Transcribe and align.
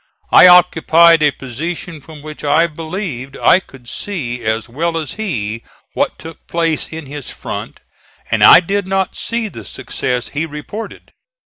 I 0.31 0.47
occupied 0.47 1.21
a 1.21 1.29
position 1.29 2.01
from 2.01 2.23
which 2.23 2.43
I 2.43 2.65
believed 2.65 3.37
I 3.37 3.59
could 3.59 3.87
see 3.87 4.43
as 4.43 4.67
well 4.67 4.97
as 4.97 5.13
he 5.13 5.61
what 5.93 6.17
took 6.17 6.47
place 6.47 6.89
in 6.91 7.05
his 7.05 7.29
front, 7.29 7.81
and 8.31 8.43
I 8.43 8.61
did 8.61 8.87
not 8.87 9.15
see 9.15 9.47
the 9.47 9.63
success 9.63 10.29
he 10.29 10.47
reported. 10.47 11.11